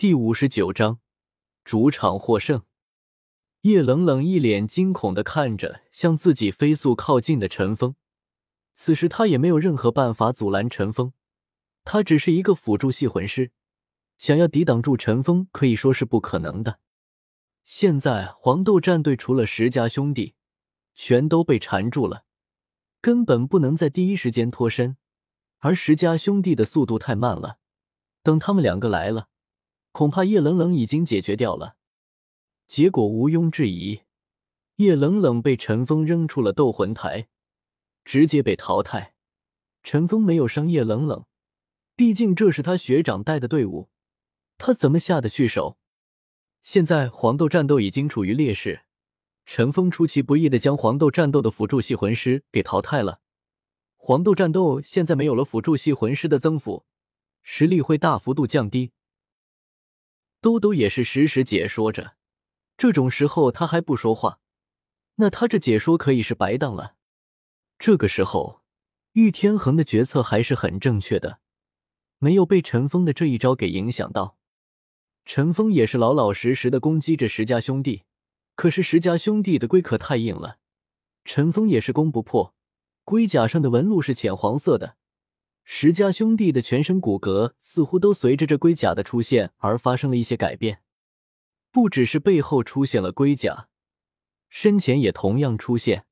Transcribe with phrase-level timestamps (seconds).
[0.00, 0.98] 第五十九章，
[1.62, 2.62] 主场获胜。
[3.60, 7.94] 叶冷冷一脸惊恐的看着向自己飞速靠近的陈峰。
[8.72, 11.12] 此时他也没有任何办法阻拦陈峰，
[11.84, 13.52] 他只是一个辅助系魂师，
[14.16, 16.80] 想要抵挡住陈峰可以说是不可能的。
[17.62, 20.34] 现在黄豆战队除了石家兄弟，
[20.94, 22.24] 全都被缠住了，
[23.02, 24.96] 根本不能在第一时间脱身。
[25.58, 27.58] 而石家兄弟的速度太慢了，
[28.22, 29.26] 等他们两个来了。
[30.00, 31.76] 恐怕叶冷冷已经解决掉了，
[32.66, 34.00] 结果毋庸置疑，
[34.76, 37.28] 叶冷冷被陈峰扔出了斗魂台，
[38.02, 39.12] 直接被淘汰。
[39.82, 41.26] 陈峰没有伤叶冷冷，
[41.96, 43.90] 毕竟这是他学长带的队伍，
[44.56, 45.76] 他怎么下得去手？
[46.62, 48.84] 现在黄豆战斗已经处于劣势，
[49.44, 53.20] 陈峰出其不意的将黄豆战斗的辅助系魂师给淘汰了。
[53.98, 56.86] 黄豆战斗现在没有了辅助系魂师的增幅，
[57.42, 58.92] 实力会大幅度降低。
[60.40, 62.14] 兜兜也是时时解说着，
[62.78, 64.40] 这种时候他还不说话，
[65.16, 66.94] 那他这解说可以是白当了。
[67.78, 68.62] 这个时候，
[69.12, 71.40] 玉天恒的决策还是很正确的，
[72.18, 74.38] 没有被陈峰的这一招给影响到。
[75.26, 78.04] 陈峰也是老老实实的攻击着石家兄弟，
[78.56, 80.58] 可是石家兄弟的龟壳太硬了，
[81.24, 82.54] 陈峰也是攻不破。
[83.04, 84.96] 龟甲上的纹路是浅黄色的。
[85.72, 90.82] 石家兄弟的全身骨骼似乎都随着这龟甲的出现而发生了一些改变，
[91.70, 93.68] 不只是背后出现了龟甲，
[94.48, 96.06] 身前也同样出现，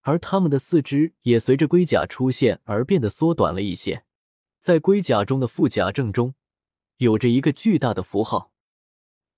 [0.00, 4.04] 而他们的四肢也随着龟甲出现而变得缩短了一些。
[4.58, 6.34] 在龟甲中的副甲正中，
[6.96, 8.52] 有着一个巨大的符号。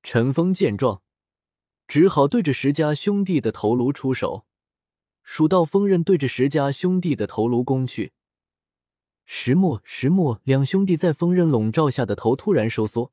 [0.05, 1.03] 陈峰见状，
[1.89, 4.47] 只好对着石家兄弟的头颅出手，
[5.25, 8.13] 蜀道锋刃对着石家兄弟的头颅攻去。
[9.33, 13.13] 石墨、石墨两兄弟在锋刃笼罩下的头突然收缩，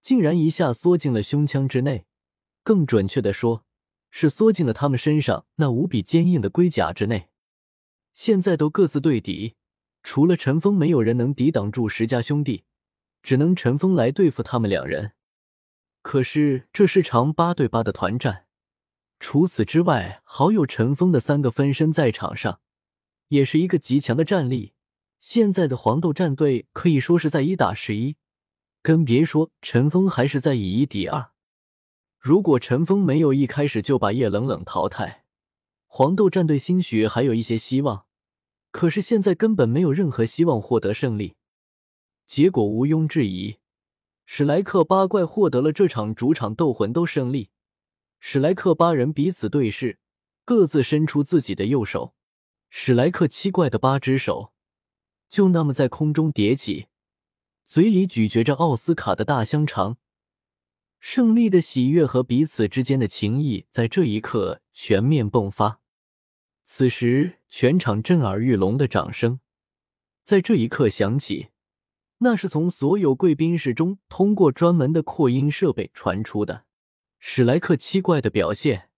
[0.00, 2.06] 竟然一下缩进了胸腔之内，
[2.64, 3.62] 更准确的说，
[4.10, 7.28] 是缩进了他们身上那无比坚硬的龟甲之内。
[8.14, 9.56] 现在都各自对敌，
[10.02, 12.64] 除了陈峰，没有人能抵挡住石家兄弟，
[13.22, 15.12] 只能陈峰来对付他们两人。
[16.00, 18.46] 可是这是场八对八的团战，
[19.20, 22.60] 除此之外，好友陈峰的三个分身在场上，
[23.28, 24.72] 也是一个极强的战力。
[25.18, 28.16] 现在的黄豆战队可以说是在一打十一，
[28.82, 31.32] 更别说陈峰还是在以一敌二。
[32.18, 35.24] 如果陈峰没有一开始就把叶冷冷淘汰，
[35.86, 38.06] 黄豆战队兴许还有一些希望。
[38.70, 41.36] 可是现在根本没有任何希望获得胜利。
[42.26, 43.56] 结果毋庸置疑，
[44.26, 47.50] 史莱克八怪获得了这场主场斗魂斗胜利。
[48.20, 49.98] 史莱克八人彼此对视，
[50.44, 52.14] 各自伸出自己的右手。
[52.68, 54.52] 史莱克七怪的八只手。
[55.28, 56.86] 就那么在空中叠起，
[57.64, 59.98] 嘴里咀嚼着奥斯卡的大香肠，
[61.00, 65.80] 胜利的喜悦和彼此之间的情谊在这一刻全面迸发。
[66.64, 69.40] 此时，全场震耳欲聋的掌声
[70.24, 71.48] 在这一刻响起，
[72.18, 76.64] 那是从所有贵宾室中通过专门的扩音设备传出的。
[77.18, 78.90] 史莱克七怪的表现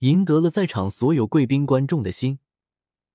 [0.00, 2.38] 赢得了在场所有贵宾观众的心。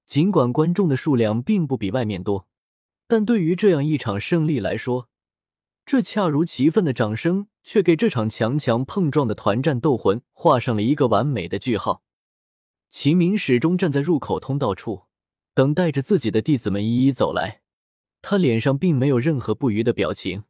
[0.06, 2.48] 尽管观众的数量并不比外面多，
[3.08, 5.10] 但对于这样一场胜利来说，
[5.86, 12.04] 这恰如其分的掌声却给这场强强碰撞的团战斗魂画上了一个完美的句号。
[12.90, 15.04] 秦明始终站在入口通道处，
[15.54, 17.62] 等待着自己的弟子们一一走来。
[18.22, 20.44] 他脸上并没有任何不愉的表情，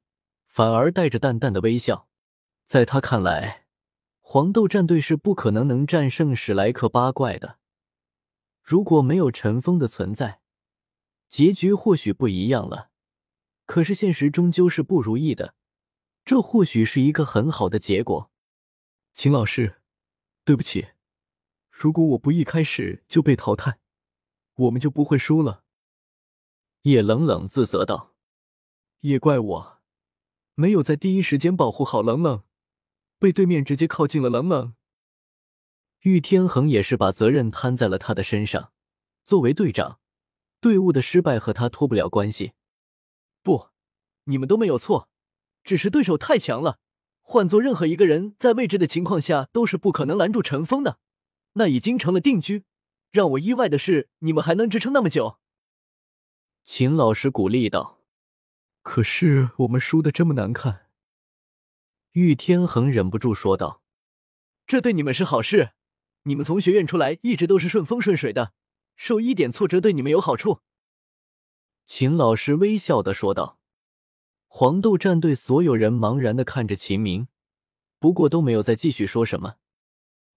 [0.46, 2.08] 反而带着淡淡的微笑。
[2.66, 3.66] 在他看来，
[4.20, 7.60] 黄豆战队是不可能能战胜史莱克八怪的。
[8.72, 10.40] 如果没有陈峰的存在，
[11.28, 12.90] 结局或许不一样了。
[13.66, 15.56] 可是现实终究是不如意的，
[16.24, 18.32] 这或许是一个很好的结果。
[19.12, 19.82] 秦老师，
[20.46, 20.92] 对不起，
[21.70, 23.80] 如果我不一开始就被淘汰，
[24.56, 25.66] 我们就不会输了。
[26.84, 28.16] 叶冷冷自责道
[29.02, 29.82] ：“也怪我，
[30.56, 32.46] 没有在第一时间保护好冷冷，
[33.20, 34.74] 被对面直接靠近了冷冷。”
[36.02, 38.72] 玉天恒也是把责任摊在了他的身上。
[39.24, 40.00] 作为队长，
[40.60, 42.54] 队伍的失败和他脱不了关系。
[43.44, 43.70] 不，
[44.24, 45.10] 你们都没有错，
[45.64, 46.80] 只是对手太强了。
[47.22, 51.00] 换做任何一个人在未知的情况下，都是不可能拦住陈峰的。
[51.54, 52.64] 那已经成了定局。
[53.12, 55.38] 让我意外的是，你们还能支撑那么久。
[56.64, 58.00] 秦老师鼓励道
[58.82, 60.88] ：“可是我们输的这么难看。”
[62.14, 63.84] 玉天恒忍不住说道
[64.66, 65.74] ：“这对你们是好事。”
[66.24, 68.54] 你们从学院出来一直都是顺风顺水的，
[68.96, 70.60] 受一点挫折对你们有好处。”
[71.86, 73.58] 秦老师微笑的说道。
[74.54, 77.30] 黄豆战队所有人茫然的看着秦明，
[78.00, 79.56] 不过都没有再继续说什么。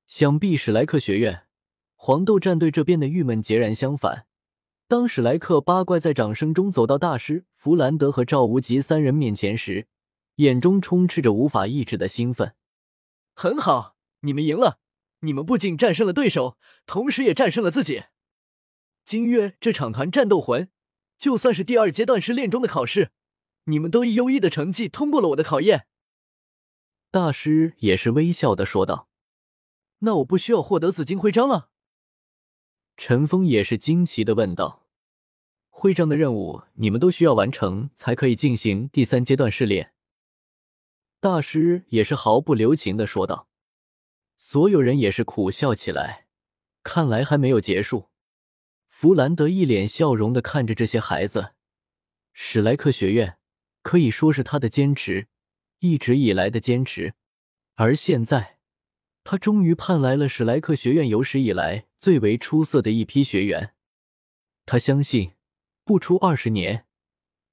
[0.07, 1.49] 想必史莱克学院、
[1.97, 4.27] 黄豆战队这边的郁闷截然相反。
[4.87, 9.89] 当史莱克八怪在掌声中走到大师弗兰德和赵无极三人面前时，
[10.37, 12.55] 眼中充斥着无法抑制的兴奋。
[13.35, 14.79] 很好，你们赢了！
[15.25, 18.05] 你们不仅战胜了对手，同时也战胜了自己。
[19.05, 20.71] 今月这场团战斗魂，
[21.19, 23.11] 就算是第二阶段试炼中的考试，
[23.65, 25.87] 你们都以优异的成绩通过了我的考验。
[27.11, 29.09] 大师也是微笑的说道
[30.01, 31.71] ：“那我不需要获得紫金徽章了？”
[32.97, 34.87] 陈峰也是惊奇的问道
[35.71, 39.93] ：“徽章的任务，你们都需要完成才可以进行第三阶段试炼。”
[41.21, 43.49] 大师也是毫不留情的说道。
[44.47, 46.27] 所有人也是苦笑起来，
[46.83, 48.11] 看来还没有结束。
[48.91, 51.55] 弗兰德一脸笑容的看着这些孩子，
[52.35, 53.39] 史莱克学院
[53.81, 55.29] 可以说是他的坚持，
[55.79, 57.15] 一直以来的坚持，
[57.77, 58.59] 而现在。
[59.25, 63.73] 他终于盼来了史莱克学院有史以来最为出色的一批学员。
[64.67, 65.33] 他相信，
[65.85, 66.85] 不出二十年，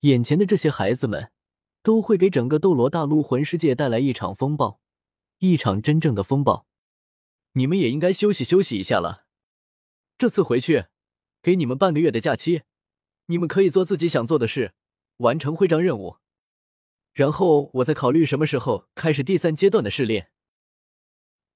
[0.02, 1.32] 眼前的这些孩子们
[1.82, 4.82] 都会给整个斗罗大陆魂世界带来一场风暴，
[5.38, 6.68] 一场真正的风暴。
[7.54, 9.26] 你们也应该休息休息一下了。
[10.18, 10.86] 这次回去，
[11.42, 12.62] 给你们半个月的假期，
[13.26, 14.74] 你们可以做自己想做的事，
[15.18, 16.18] 完成徽章任务，
[17.14, 20.30] 然后我再考虑什么时候开始第三阶段的试炼。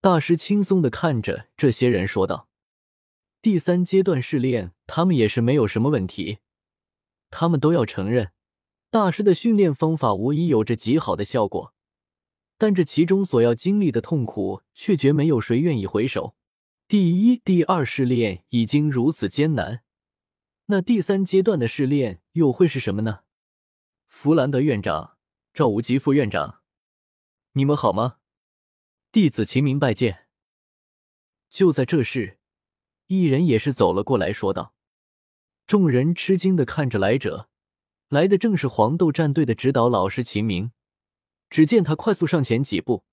[0.01, 2.49] 大师轻松的看着这些人说道
[3.41, 6.39] ：“第三阶段试炼，他们也是没有什么问题。
[7.29, 8.31] 他们都要承认，
[8.89, 11.74] 大师的训练方法无疑有着极好的效果。
[12.57, 16.35] 但这其中所要经历的痛苦，却绝没有谁愿意回首。
[16.87, 19.83] 第一、第二试炼已经如此艰难，
[20.67, 23.21] 那第三阶段的试炼又会是什么呢？”
[24.07, 25.17] 弗兰德院长、
[25.53, 26.61] 赵无极副院长，
[27.53, 28.17] 你们好吗？
[29.11, 30.27] 弟子秦明拜见。
[31.49, 32.37] 就在这时，
[33.07, 34.73] 一人也是走了过来，说道
[35.67, 37.49] ：“众人吃惊的看着来者，
[38.09, 40.71] 来的正是黄豆战队的指导老师秦明。
[41.49, 43.03] 只见他快速上前几步，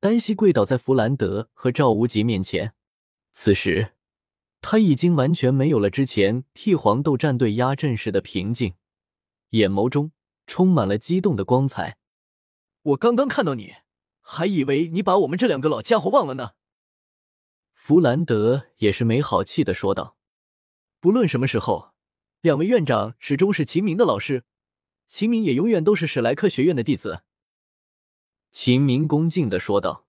[0.00, 2.74] 单膝跪倒在弗兰德和赵无极面前。
[3.32, 3.92] 此时，
[4.60, 8.74] 他已经完全没有了之前替黄豆战队压阵时的平静，
[9.50, 10.12] 眼眸中
[10.46, 11.98] 充满了激动的光彩。
[12.82, 13.74] 我刚刚看到你。”
[14.22, 16.50] 还以为你把我们这两个老家伙忘了呢。
[17.72, 20.16] 弗兰德也是没好气的说道
[21.00, 21.94] ：“不论什么时候，
[22.40, 24.44] 两位院长始终是秦明的老师，
[25.08, 27.24] 秦明也永远都是史莱克学院的弟子。”
[28.52, 30.04] 秦明恭敬的说道。